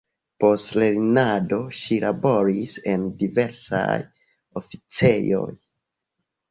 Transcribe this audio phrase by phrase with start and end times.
[0.43, 3.87] Post lernado ŝi laboris en diversaj
[4.63, 5.49] oficejoj.